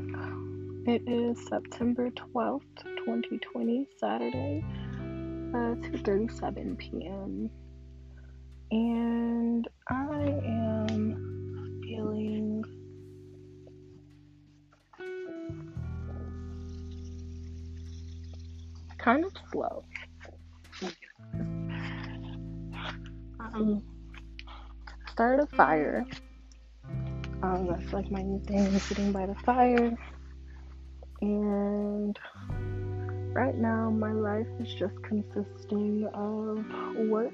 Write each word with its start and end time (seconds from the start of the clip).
back. 0.00 0.20
It 0.86 1.02
is 1.08 1.46
September 1.48 2.10
12th, 2.10 2.62
2020, 3.04 3.86
Saturday, 3.98 4.64
uh, 5.52 5.74
2.37 5.82 6.78
p.m. 6.78 7.50
And 8.70 9.68
I 9.88 10.22
am 10.44 11.80
feeling 11.82 12.64
kind 18.98 19.24
of 19.24 19.32
slow. 19.50 19.84
Um, 23.40 23.82
started 25.12 25.44
a 25.44 25.56
fire. 25.56 26.04
Um, 27.56 27.68
that's 27.68 27.92
like 27.92 28.10
my 28.10 28.20
new 28.20 28.38
thing, 28.40 28.78
sitting 28.80 29.12
by 29.12 29.24
the 29.24 29.34
fire. 29.36 29.96
And 31.22 32.18
right 33.32 33.56
now, 33.56 33.88
my 33.88 34.12
life 34.12 34.46
is 34.60 34.74
just 34.74 34.94
consisting 35.02 36.06
of 36.12 37.08
work 37.08 37.32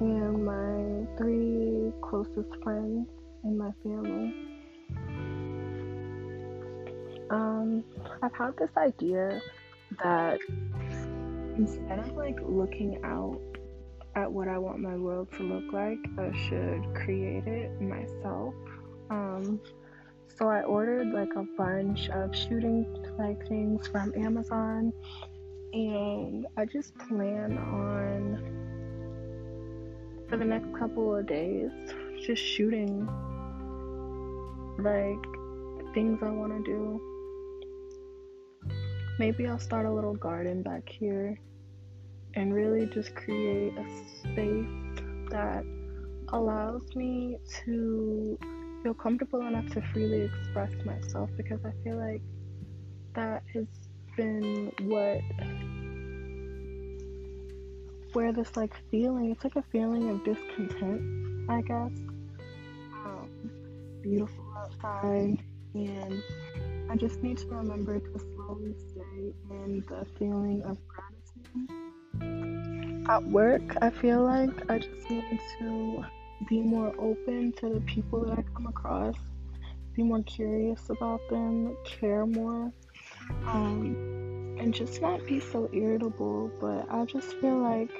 and 0.00 0.44
my 0.44 1.16
three 1.16 1.92
closest 2.02 2.50
friends 2.64 3.08
and 3.44 3.56
my 3.56 3.70
family. 3.84 4.34
Um, 7.30 7.84
I've 8.22 8.34
had 8.34 8.56
this 8.58 8.70
idea 8.76 9.40
that 10.02 10.40
instead 11.56 12.00
of 12.00 12.16
like 12.16 12.38
looking 12.42 13.00
out 13.04 13.40
at 14.16 14.30
what 14.30 14.48
I 14.48 14.58
want 14.58 14.80
my 14.80 14.96
world 14.96 15.28
to 15.36 15.44
look 15.44 15.72
like, 15.72 15.98
I 16.18 16.36
should 16.48 16.82
create 16.94 17.46
it 17.46 17.80
myself. 17.80 18.54
Um, 19.10 19.60
so 20.38 20.48
I 20.48 20.62
ordered 20.62 21.12
like 21.12 21.34
a 21.36 21.44
bunch 21.56 22.08
of 22.10 22.34
shooting 22.36 22.86
like 23.18 23.46
things 23.48 23.86
from 23.88 24.12
Amazon, 24.16 24.92
and 25.72 26.46
I 26.56 26.64
just 26.64 26.96
plan 26.98 27.56
on 27.58 28.66
for 30.28 30.36
the 30.36 30.44
next 30.44 30.74
couple 30.78 31.16
of 31.16 31.26
days 31.26 31.70
just 32.26 32.42
shooting 32.42 33.06
like 34.78 35.94
things 35.94 36.18
I 36.22 36.30
want 36.30 36.52
to 36.52 36.62
do. 36.64 37.00
Maybe 39.18 39.46
I'll 39.46 39.58
start 39.58 39.86
a 39.86 39.92
little 39.92 40.14
garden 40.14 40.62
back 40.62 40.88
here 40.88 41.38
and 42.34 42.52
really 42.52 42.86
just 42.86 43.14
create 43.14 43.72
a 43.78 43.86
space 44.18 44.66
that 45.30 45.64
allows 46.28 46.82
me 46.94 47.38
to 47.64 48.38
feel 48.86 48.94
comfortable 48.94 49.44
enough 49.44 49.66
to 49.66 49.82
freely 49.92 50.20
express 50.20 50.70
myself 50.84 51.28
because 51.36 51.58
I 51.64 51.72
feel 51.82 51.96
like 51.96 52.22
that 53.16 53.42
has 53.52 53.66
been 54.16 54.70
what 54.82 55.22
where 58.12 58.32
this 58.32 58.56
like 58.56 58.72
feeling 58.92 59.32
it's 59.32 59.42
like 59.42 59.56
a 59.56 59.64
feeling 59.72 60.08
of 60.08 60.22
discontent 60.24 61.02
I 61.50 61.62
guess. 61.62 61.98
Um, 63.04 63.28
beautiful 64.02 64.44
outside 64.56 65.42
and 65.74 66.22
I 66.88 66.94
just 66.94 67.24
need 67.24 67.38
to 67.38 67.46
remember 67.48 67.98
to 67.98 68.18
slowly 68.20 68.76
stay 68.90 69.34
in 69.50 69.84
the 69.88 70.06
feeling 70.16 70.62
of 70.62 70.78
gratitude. 70.86 71.70
At 73.08 73.24
work, 73.24 73.76
I 73.82 73.90
feel 73.90 74.22
like 74.22 74.70
I 74.70 74.78
just 74.78 75.10
need 75.10 75.40
to 75.58 76.06
be 76.48 76.60
more 76.60 76.94
open 76.98 77.52
to 77.52 77.68
the 77.70 77.80
people 77.80 78.24
that 78.24 78.38
I 78.38 78.42
come 78.54 78.66
across, 78.66 79.16
be 79.94 80.02
more 80.02 80.22
curious 80.22 80.90
about 80.90 81.20
them, 81.30 81.76
care 81.84 82.26
more, 82.26 82.72
um, 83.46 84.56
and 84.58 84.74
just 84.74 85.00
not 85.00 85.24
be 85.26 85.40
so 85.40 85.70
irritable. 85.72 86.50
But 86.60 86.86
I 86.90 87.04
just 87.06 87.34
feel 87.40 87.58
like 87.58 87.90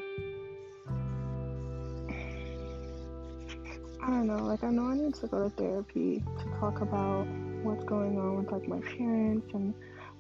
I 4.07 4.11
don't 4.11 4.27
know, 4.29 4.45
like 4.45 4.63
I 4.63 4.71
know 4.71 4.89
I 4.91 4.95
need 4.95 5.15
to 5.17 5.27
go 5.27 5.49
to 5.49 5.51
therapy 5.51 6.23
to 6.39 6.45
talk 6.61 6.81
about 6.81 7.27
what's 7.63 7.83
going 7.85 8.17
on 8.19 8.37
with 8.37 8.53
like 8.53 8.69
my 8.69 8.81
parents 8.97 9.53
and 9.53 9.75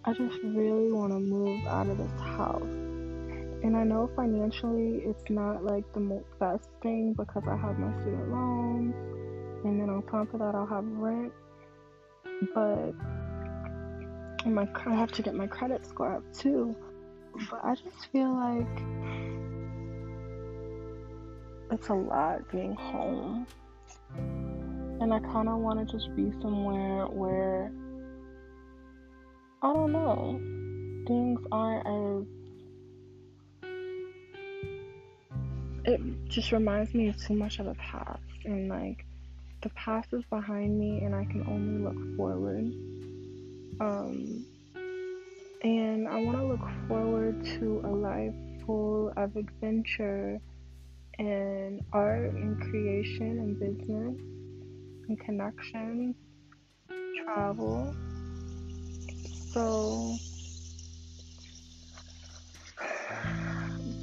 I 0.04 0.12
just 0.12 0.38
really 0.43 0.91
want 0.91 1.12
to 1.12 1.21
move 1.21 1.65
out 1.66 1.88
of 1.88 1.98
this 1.98 2.21
house. 2.21 2.85
And 3.62 3.77
I 3.77 3.84
know 3.84 4.11
financially 4.15 5.03
it's 5.05 5.28
not 5.28 5.65
like 5.65 5.91
the 5.93 6.22
best 6.39 6.69
thing 6.83 7.15
because 7.15 7.43
I 7.49 7.56
have 7.56 7.78
my 7.78 7.93
student 8.00 8.31
loans, 8.31 8.94
and 9.65 9.81
then 9.81 9.91
on 9.91 10.03
top 10.03 10.33
of 10.34 10.41
that, 10.41 10.55
I'll 10.55 10.67
have 10.67 10.84
rent. 10.84 11.33
But 12.55 12.93
my 14.47 14.69
I 14.87 14.95
have 14.95 15.11
to 15.12 15.22
get 15.22 15.34
my 15.34 15.47
credit 15.47 15.84
score 15.87 16.16
up 16.16 16.33
too. 16.33 16.77
But 17.50 17.65
I 17.65 17.75
just 17.75 18.11
feel 18.12 18.33
like 18.33 18.83
it's 21.72 21.89
a 21.89 21.95
lot 21.95 22.49
being 22.50 22.75
home. 22.75 23.47
And 25.00 25.12
I 25.12 25.19
kind 25.21 25.49
of 25.49 25.59
want 25.59 25.87
to 25.87 25.93
just 25.93 26.15
be 26.16 26.31
somewhere 26.41 27.06
where 27.06 27.72
I 29.62 29.72
don't 29.72 29.93
know, 29.93 30.41
things 31.06 31.41
aren't 31.50 31.87
as 31.87 32.35
it 35.86 36.28
just 36.28 36.52
reminds 36.52 36.92
me 36.94 37.08
of 37.08 37.16
too 37.16 37.34
much 37.34 37.58
of 37.60 37.66
the 37.66 37.74
past 37.74 38.20
and 38.44 38.69
like 38.69 39.06
the 39.62 39.69
past 39.70 40.12
is 40.12 40.24
behind 40.24 40.78
me 40.78 41.02
and 41.04 41.14
I 41.14 41.24
can 41.24 41.47
only 41.47 41.82
look 41.82 42.16
forward. 42.16 42.72
Um, 43.80 44.44
and 45.62 46.08
I 46.08 46.22
want 46.22 46.36
to 46.38 46.44
look 46.44 46.88
forward 46.88 47.44
to 47.58 47.80
a 47.84 47.88
life 47.88 48.34
full 48.64 49.12
of 49.16 49.36
adventure 49.36 50.41
and 51.19 51.80
art 51.92 52.32
and 52.32 52.60
creation 52.60 53.38
and 53.38 53.58
business 53.58 54.16
and 55.08 55.20
connection, 55.20 56.14
travel. 57.24 57.94
So 59.53 60.16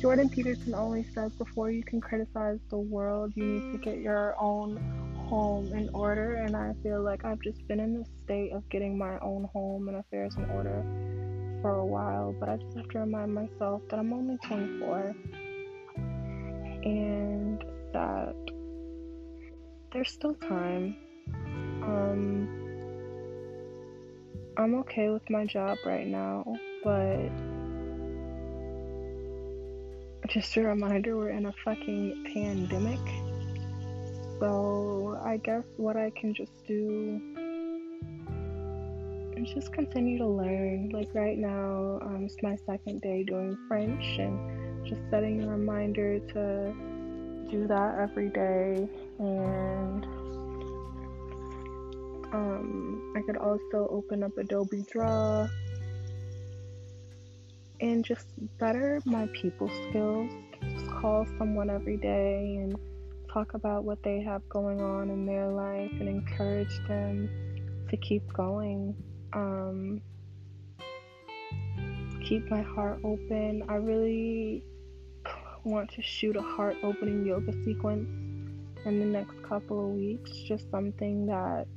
Jordan 0.04 0.28
Peterson 0.28 0.74
always 0.74 1.06
says 1.14 1.32
before 1.38 1.72
you 1.72 1.82
can 1.82 2.02
criticize 2.02 2.60
the 2.70 2.78
world, 2.78 3.32
you 3.38 3.46
need 3.46 3.72
to 3.72 3.78
get 3.78 4.00
your 4.00 4.36
own 4.38 4.76
home 5.30 5.72
in 5.72 5.88
order. 5.94 6.34
And 6.34 6.58
I 6.58 6.74
feel 6.84 7.02
like 7.02 7.24
I've 7.24 7.40
just 7.40 7.66
been 7.70 7.80
in 7.80 8.00
this 8.00 8.10
state 8.26 8.52
of 8.52 8.68
getting 8.68 8.98
my 8.98 9.18
own 9.20 9.48
home 9.54 9.88
and 9.88 9.96
affairs 9.96 10.36
in 10.36 10.44
order 10.50 10.84
for 11.62 11.76
a 11.76 11.86
while. 11.86 12.36
But 12.38 12.50
I 12.50 12.58
just 12.58 12.76
have 12.76 12.90
to 12.90 13.00
remind 13.00 13.34
myself 13.34 13.82
that 13.90 13.98
I'm 13.98 14.12
only 14.12 14.36
24 14.44 15.16
and 16.84 17.64
that 17.94 18.36
there's 19.94 20.12
still 20.12 20.34
time. 20.34 20.98
Um, 21.82 22.50
I'm 24.58 24.76
okay 24.80 25.08
with 25.12 25.30
my 25.30 25.46
job 25.46 25.78
right 25.86 26.06
now, 26.06 26.44
but 26.84 27.53
just 30.30 30.56
a 30.58 30.62
reminder 30.62 31.18
we're 31.18 31.30
in 31.30 31.46
a 31.46 31.54
fucking 31.66 32.26
pandemic. 32.34 33.00
So 34.40 35.20
I 35.24 35.38
guess 35.38 35.64
what 35.78 35.98
I 35.98 36.12
can 36.12 36.34
just 36.34 36.52
do 36.68 37.22
is 39.38 39.54
just 39.54 39.74
continue 39.74 40.18
to 40.18 40.28
learn. 40.28 40.90
Like 40.90 41.10
right 41.14 41.38
now, 41.38 42.00
um, 42.02 42.24
it's 42.26 42.38
my 42.42 42.58
second 42.66 43.02
day 43.02 43.24
doing 43.24 43.58
French 43.68 44.04
and 44.20 44.86
just 44.88 45.02
setting 45.10 45.44
a 45.44 45.48
reminder 45.48 46.20
to 46.20 46.74
do 47.52 47.68
that 47.68 48.00
every 48.00 48.30
day. 48.30 48.88
And 49.20 50.06
um, 52.34 53.14
I 53.16 53.22
could 53.22 53.38
also 53.38 53.88
open 53.90 54.24
up 54.24 54.38
Adobe 54.38 54.84
Draw 54.92 55.48
and 57.84 58.06
just 58.06 58.28
better 58.60 59.02
my 59.04 59.28
people 59.34 59.70
skills. 59.90 60.32
Just 60.62 60.88
call 60.88 61.28
someone 61.38 61.70
every 61.70 61.98
day 61.98 62.56
and 62.56 62.78
talk 63.32 63.56
about 63.56 63.84
what 63.84 64.02
they 64.04 64.22
have 64.22 64.48
going 64.48 64.80
on 64.80 65.10
in 65.10 65.26
their 65.26 65.50
life 65.50 65.92
and 66.00 66.08
encourage 66.08 66.80
them 66.88 67.30
to 67.90 67.98
keep 67.98 68.24
going. 68.32 68.96
Um, 69.34 70.02
keep 72.24 72.50
my 72.50 72.62
heart 72.62 73.00
open. 73.04 73.66
I 73.68 73.76
really 73.76 74.64
want 75.66 75.92
to 75.92 76.02
shoot 76.02 76.38
a 76.38 76.42
heart 76.42 76.78
opening 76.84 77.26
yoga 77.26 77.52
sequence 77.66 78.08
in 78.86 79.00
the 79.00 79.06
next 79.06 79.44
couple 79.44 79.86
of 79.86 79.92
weeks. 79.92 80.32
Just 80.48 80.72
something 80.72 81.26
that 81.26 81.68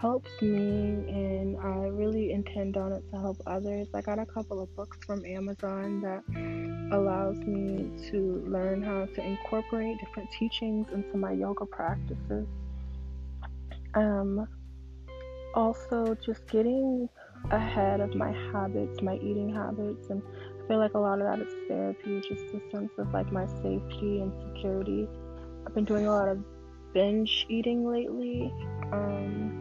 helps 0.00 0.30
me 0.40 1.04
and 1.08 1.58
I 1.58 1.88
really 1.88 2.32
intend 2.32 2.78
on 2.78 2.92
it 2.92 3.04
to 3.12 3.20
help 3.20 3.36
others. 3.46 3.86
I 3.92 4.00
got 4.00 4.18
a 4.18 4.24
couple 4.24 4.62
of 4.62 4.74
books 4.74 4.96
from 5.06 5.26
Amazon 5.26 6.00
that 6.00 6.22
allows 6.96 7.36
me 7.36 7.90
to 8.10 8.42
learn 8.46 8.82
how 8.82 9.04
to 9.04 9.22
incorporate 9.22 9.98
different 10.00 10.30
teachings 10.30 10.90
into 10.92 11.18
my 11.18 11.32
yoga 11.32 11.66
practices. 11.66 12.46
Um 13.94 14.48
also 15.54 16.16
just 16.24 16.46
getting 16.46 17.08
ahead 17.50 18.00
of 18.00 18.14
my 18.14 18.32
habits, 18.52 19.02
my 19.02 19.16
eating 19.16 19.52
habits, 19.54 20.08
and 20.08 20.22
I 20.64 20.68
feel 20.68 20.78
like 20.78 20.94
a 20.94 20.98
lot 20.98 21.20
of 21.20 21.26
that 21.26 21.46
is 21.46 21.52
therapy, 21.68 22.22
just 22.26 22.44
a 22.54 22.70
sense 22.70 22.92
of 22.96 23.12
like 23.12 23.30
my 23.32 23.46
safety 23.46 24.20
and 24.20 24.32
security. 24.46 25.06
I've 25.66 25.74
been 25.74 25.84
doing 25.84 26.06
a 26.06 26.12
lot 26.12 26.28
of 26.28 26.38
binge 26.94 27.46
eating 27.48 27.86
lately, 27.86 28.52
um, 28.92 29.59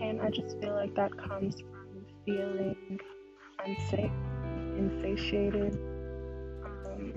and 0.00 0.20
I 0.20 0.30
just 0.30 0.58
feel 0.60 0.74
like 0.74 0.94
that 0.94 1.16
comes 1.16 1.60
from 1.60 2.06
feeling 2.24 3.00
unsafe, 3.64 4.10
insatiated. 4.76 5.74
Um, 6.64 7.14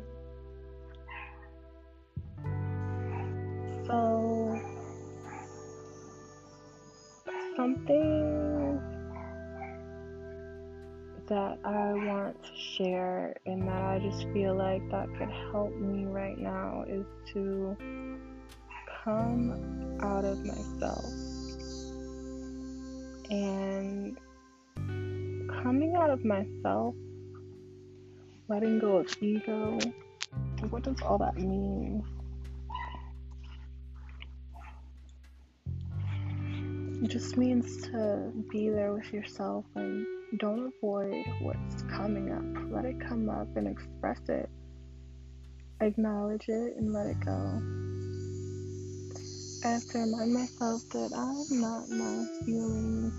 so 3.85 4.59
something 7.56 8.81
that 11.27 11.57
I 11.65 11.94
want 11.94 12.41
to 12.44 12.50
share 12.56 13.35
and 13.45 13.68
that 13.68 13.83
I 13.83 14.00
just 14.00 14.27
feel 14.31 14.56
like 14.56 14.88
that 14.91 15.07
could 15.18 15.30
help 15.51 15.75
me 15.75 16.06
right 16.06 16.38
now 16.38 16.85
is 16.88 17.06
to 17.33 17.75
come 19.03 19.97
out 20.01 20.23
of 20.23 20.45
myself. 20.45 21.37
And 23.29 24.18
coming 25.63 25.95
out 25.95 26.09
of 26.09 26.24
myself, 26.24 26.95
letting 28.47 28.79
go 28.79 28.97
of 28.97 29.07
ego, 29.21 29.79
what 30.69 30.83
does 30.83 31.01
all 31.01 31.18
that 31.18 31.35
mean? 31.35 32.03
It 37.03 37.09
just 37.09 37.38
means 37.38 37.83
to 37.83 38.31
be 38.50 38.69
there 38.69 38.91
with 38.94 39.13
yourself 39.13 39.65
and 39.75 40.06
don't 40.39 40.73
avoid 40.75 41.23
what's 41.41 41.83
coming 41.83 42.31
up. 42.31 42.71
Let 42.71 42.85
it 42.85 43.00
come 43.00 43.30
up 43.30 43.56
and 43.56 43.68
express 43.68 44.19
it. 44.30 44.50
Acknowledge 45.80 46.50
it 46.50 46.75
and 46.75 46.91
let 46.91 47.06
it 47.07 47.19
go. 47.19 47.87
I 49.68 49.72
have 49.72 49.86
to 49.90 50.00
remind 50.00 50.34
myself 50.34 50.81
that 50.92 51.12
I'm 51.14 51.60
not 51.60 51.90
my 51.90 52.25
feelings. 52.46 53.14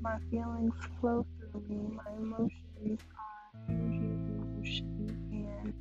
My 0.00 0.16
feelings 0.30 0.72
flow 1.00 1.26
through 1.36 1.64
me. 1.68 1.96
My 1.96 2.12
emotions 2.16 3.00
are 3.18 3.70
energy 3.70 4.84
and 5.32 5.74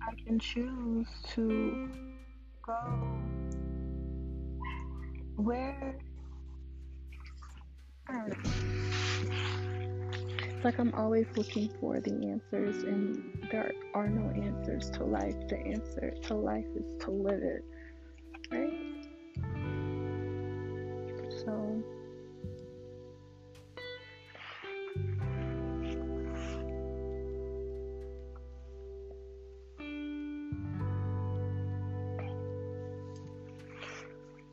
I 0.00 0.14
can 0.24 0.38
choose 0.38 1.06
to 1.34 1.90
go 2.62 2.74
where 5.36 5.98
I 8.08 8.12
don't 8.12 8.28
know. 8.44 8.50
It's 10.38 10.64
like 10.64 10.78
I'm 10.78 10.94
always 10.94 11.26
looking 11.36 11.68
for 11.78 12.00
the 12.00 12.12
answers, 12.12 12.84
and 12.84 13.48
there 13.50 13.72
are 13.94 14.08
no 14.08 14.30
answers 14.42 14.88
to 14.92 15.04
life. 15.04 15.34
The 15.48 15.58
answer 15.58 16.14
to 16.22 16.34
life 16.34 16.64
is 16.74 17.04
to 17.04 17.10
live 17.10 17.42
it, 17.42 17.64
right? 18.52 18.72
So. 21.44 21.82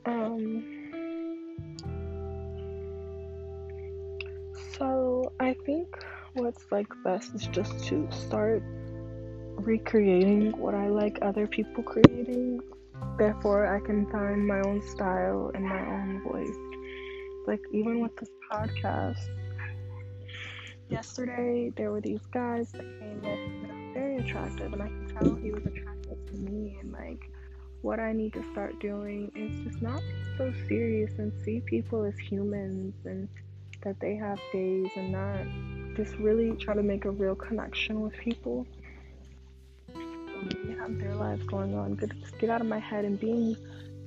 Um, 0.06 0.64
so 4.80 5.32
I 5.40 5.56
think 5.66 5.88
what's 6.34 6.66
like 6.72 6.88
best 7.04 7.36
is 7.36 7.46
just 7.48 7.84
to 7.88 8.08
start 8.12 8.64
recreating 9.58 10.58
what 10.58 10.74
I 10.74 10.88
like 10.88 11.20
other 11.22 11.46
people 11.46 11.84
creating. 11.84 12.62
Therefore, 13.18 13.68
I 13.68 13.80
can 13.80 14.06
find 14.12 14.48
my 14.48 14.62
own 14.62 14.82
style 14.82 15.52
and 15.54 15.64
my 15.66 15.80
own 15.80 16.22
voice. 16.24 16.58
Like, 17.48 17.62
even 17.74 18.00
with 18.02 18.16
this 18.18 18.30
podcast, 18.52 19.28
yesterday 20.90 21.72
there 21.76 21.92
were 21.92 22.02
these 22.02 22.26
guys 22.32 22.72
that 22.72 22.82
came 22.82 23.22
in 23.24 23.92
very 23.94 24.18
attractive, 24.18 24.72
and 24.74 24.82
I 24.82 24.88
can 24.88 25.08
tell 25.08 25.36
he 25.36 25.52
was 25.52 25.66
attracted 25.66 26.28
to 26.28 26.34
me, 26.34 26.78
and 26.82 26.92
like, 26.92 27.30
what 27.82 28.00
I 28.00 28.12
need 28.12 28.34
to 28.34 28.44
start 28.52 28.80
doing 28.80 29.32
is 29.36 29.72
just 29.72 29.82
not 29.82 30.00
be 30.00 30.38
so 30.38 30.54
serious 30.68 31.12
and 31.18 31.32
see 31.44 31.62
people 31.62 32.04
as 32.04 32.18
humans 32.18 32.94
and 33.06 33.28
that 33.84 34.00
they 34.00 34.16
have 34.16 34.40
days 34.52 34.92
and 34.98 35.12
not 35.12 35.96
just 35.96 36.16
really 36.18 36.56
try 36.58 36.74
to 36.74 36.84
make 36.84 37.06
a 37.06 37.12
real 37.12 37.36
connection 37.36 38.02
with 38.02 38.14
people. 38.14 38.68
They 40.66 40.74
have 40.74 40.98
their 41.00 41.16
lives 41.16 41.44
going 41.44 41.76
on. 41.76 41.98
Just 41.98 42.14
get 42.40 42.50
out 42.50 42.62
of 42.62 42.68
my 42.68 42.80
head 42.80 43.06
and 43.06 43.20
being 43.20 43.56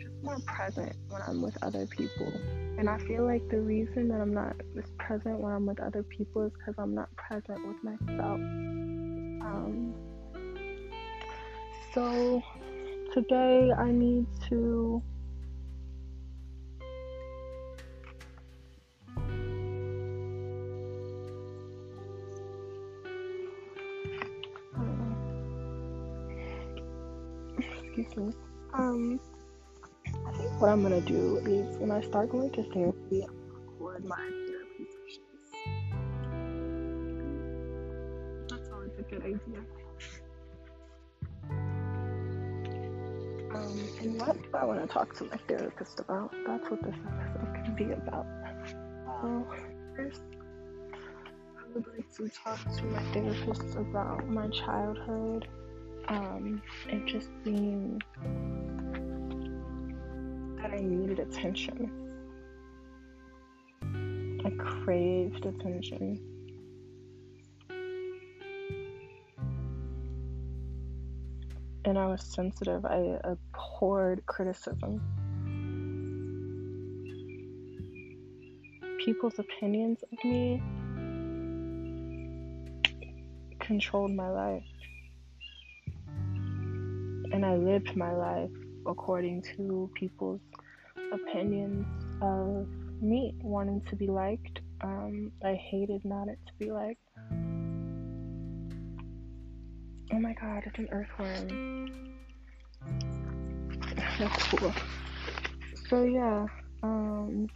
just 0.01 0.15
more 0.23 0.39
present 0.47 0.95
when 1.09 1.23
I'm 1.27 1.43
with 1.43 1.57
other 1.63 1.87
people. 1.87 2.33
And 2.79 2.89
I 2.89 2.99
feel 2.99 3.25
like 3.25 3.47
the 3.51 3.61
reason 3.61 4.09
that 4.09 4.21
I'm 4.21 4.33
not 4.33 4.57
as 4.79 4.91
present 4.99 5.39
when 5.41 5.53
I'm 5.53 5.67
with 5.67 5.81
other 5.81 6.03
people 6.03 6.47
is 6.47 6.53
because 6.53 6.75
I'm 6.79 6.95
not 6.95 7.15
present 7.17 7.67
with 7.67 7.83
myself. 7.85 8.41
Um, 8.41 9.95
so 11.95 12.43
today 13.13 13.71
I 13.77 13.91
need 13.91 14.27
to 14.49 15.03
what 30.63 30.71
I'm 30.71 30.81
gonna 30.81 31.01
do 31.01 31.39
is 31.39 31.77
when 31.79 31.91
I 31.91 32.01
start 32.03 32.31
going 32.31 32.49
to 32.51 32.63
therapy, 32.73 33.25
I'm 33.25 33.35
gonna 33.35 33.65
record 33.67 34.05
my 34.05 34.17
therapy 34.17 34.87
sessions. 34.95 35.51
That's 38.49 38.71
always 38.71 38.93
a 38.97 39.03
good 39.03 39.23
idea. 39.23 39.65
Um, 43.53 43.89
and 44.03 44.21
what 44.21 44.41
do 44.41 44.49
I 44.55 44.65
want 44.65 44.81
to 44.83 44.87
talk 44.87 45.17
to 45.17 45.25
my 45.25 45.37
therapist 45.49 45.99
about? 45.99 46.33
That's 46.47 46.71
what 46.71 46.81
this 46.85 46.95
episode 46.95 47.55
can 47.65 47.75
be 47.75 47.93
about. 47.95 48.27
Well, 49.21 49.45
first, 49.97 50.23
I 50.95 51.75
would 51.75 51.87
like 51.89 52.09
to 52.19 52.29
talk 52.29 52.61
to 52.77 52.85
my 52.85 53.03
therapist 53.13 53.75
about 53.75 54.29
my 54.29 54.47
childhood 54.47 55.49
um, 56.07 56.63
and 56.89 57.09
just 57.09 57.31
being 57.43 58.01
that 60.63 60.71
I 60.71 60.81
needed 60.81 61.19
attention. 61.19 61.91
I 64.45 64.51
craved 64.51 65.45
attention. 65.45 66.21
And 71.85 71.99
I 71.99 72.07
was 72.07 72.23
sensitive. 72.23 72.85
I 72.85 73.19
abhorred 73.25 74.25
criticism. 74.27 75.01
People's 79.05 79.41
opinions 79.41 79.99
of 80.05 80.25
me 80.25 80.63
controlled 83.59 84.13
my 84.13 84.29
life 84.29 84.63
and 87.33 87.45
I 87.45 87.57
lived 87.57 87.97
my 87.97 88.13
life 88.13 88.51
according 88.87 89.43
to 89.57 89.91
people's 89.95 90.41
opinions 91.13 91.87
of 92.21 92.67
me 93.03 93.35
wanting 93.43 93.81
to 93.83 93.97
be 93.97 94.07
liked. 94.07 94.61
Um, 94.83 95.33
I 95.45 95.55
hated 95.55 96.05
not 96.05 96.29
it 96.29 96.39
to 96.47 96.53
be 96.59 96.71
liked. 96.71 97.01
Oh 100.13 100.19
my 100.19 100.35
god, 100.35 100.63
it's 100.67 100.79
an 100.79 100.89
earthworm. 100.93 102.19
That's 104.19 104.45
cool. 104.45 104.75
So 105.89 106.03
yeah, 106.05 106.47
um 106.83 107.49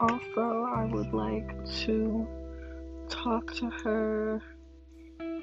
also 0.00 0.64
I 0.74 0.84
would 0.90 1.12
like 1.12 1.54
to 1.84 2.26
talk 3.08 3.52
to 3.56 3.68
her 3.84 4.42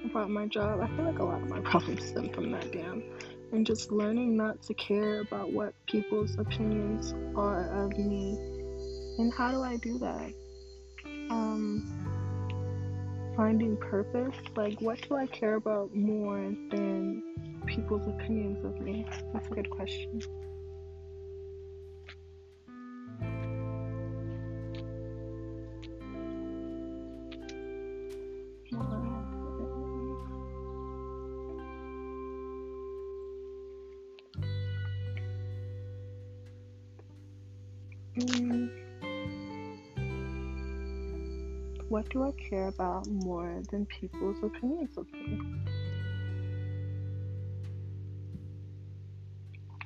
about 0.10 0.30
my 0.30 0.48
job. 0.48 0.82
I 0.82 0.88
feel 0.96 1.06
like 1.06 1.20
a 1.20 1.24
lot 1.24 1.42
of 1.42 1.50
my 1.50 1.60
problems 1.70 2.06
stem 2.08 2.30
from 2.30 2.52
that 2.52 2.72
damn. 2.72 3.04
And 3.52 3.66
just 3.66 3.92
learning 3.92 4.36
not 4.36 4.62
to 4.64 4.74
care 4.74 5.22
about 5.22 5.54
what 5.54 5.74
people's 5.88 6.38
opinions 6.38 7.14
are 7.36 7.86
of 7.86 7.98
me. 7.98 8.38
And 9.20 9.34
how 9.34 9.52
do 9.52 9.64
I 9.64 9.78
do 9.78 9.98
that? 10.00 10.34
Um, 11.30 11.86
finding 13.36 13.78
purpose. 13.78 14.36
Like, 14.56 14.80
what 14.82 15.00
do 15.08 15.16
I 15.16 15.28
care 15.28 15.56
about 15.56 15.96
more 15.96 16.40
than 16.72 17.24
people's 17.66 18.08
opinions 18.08 18.66
of 18.66 18.80
me? 18.82 19.06
That's 19.34 19.48
a 19.48 19.54
good 19.54 19.70
question. 19.70 20.22
Mm. 38.18 38.70
What 41.90 42.10
do 42.10 42.24
I 42.24 42.32
care 42.50 42.68
about 42.68 43.08
more 43.08 43.62
than 43.72 43.86
people's 43.86 44.38
opinions 44.42 44.98
of 44.98 45.06
me? 45.14 45.40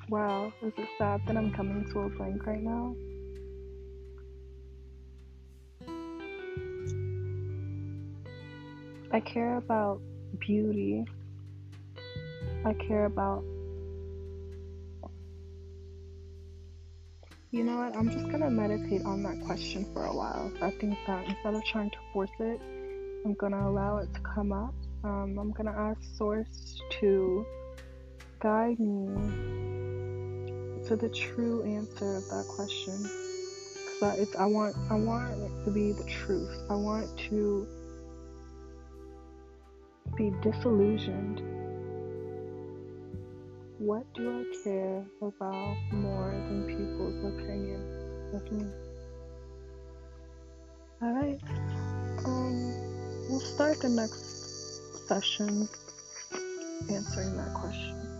Wow, 0.07 0.53
is 0.61 0.73
it 0.77 0.87
sad 0.97 1.21
that 1.27 1.35
I'm 1.35 1.51
coming 1.51 1.85
to 1.91 1.99
a 1.99 2.09
blank 2.09 2.45
right 2.45 2.63
now? 2.63 2.95
I 9.11 9.19
care 9.19 9.57
about 9.57 10.01
beauty. 10.39 11.05
I 12.65 12.73
care 12.73 13.05
about. 13.05 13.43
You 17.53 17.65
know 17.65 17.79
what? 17.79 17.97
I'm 17.97 18.09
just 18.09 18.29
gonna 18.29 18.49
meditate 18.49 19.03
on 19.03 19.23
that 19.23 19.41
question 19.45 19.83
for 19.93 20.05
a 20.05 20.15
while. 20.15 20.49
I 20.61 20.71
think 20.71 20.97
that 21.05 21.27
instead 21.27 21.53
of 21.53 21.61
trying 21.65 21.89
to 21.89 21.97
force 22.13 22.31
it, 22.39 22.61
I'm 23.25 23.33
gonna 23.33 23.67
allow 23.67 23.97
it 23.97 24.07
to 24.13 24.21
come 24.21 24.53
up. 24.53 24.73
Um, 25.03 25.37
I'm 25.37 25.51
gonna 25.51 25.75
ask 25.77 25.99
Source 26.15 26.81
to 27.01 27.45
guide 28.39 28.79
me 28.79 29.13
to 30.87 30.95
the 30.95 31.09
true 31.09 31.63
answer 31.63 32.15
of 32.15 32.29
that 32.29 32.45
question. 32.47 33.03
Cause 33.99 34.19
it's, 34.19 34.35
I 34.37 34.45
want, 34.45 34.73
I 34.89 34.95
want 34.95 35.33
it 35.33 35.65
to 35.65 35.71
be 35.71 35.91
the 35.91 36.05
truth. 36.05 36.57
I 36.69 36.75
want 36.75 37.09
to 37.29 37.67
be 40.15 40.31
disillusioned. 40.41 41.60
What 43.81 44.05
do 44.13 44.29
I 44.29 44.63
care 44.63 45.03
about 45.23 45.75
more 45.91 46.29
than 46.29 46.67
people's 46.67 47.17
opinion 47.33 47.81
of 48.31 48.51
me? 48.51 48.67
Alright. 51.01 51.41
Um 52.23 52.75
we'll 53.27 53.39
start 53.39 53.81
the 53.81 53.89
next 53.89 55.07
session 55.07 55.67
answering 56.91 57.35
that 57.37 57.55
question. 57.55 58.10